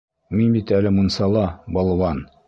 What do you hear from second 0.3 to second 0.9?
Мин бит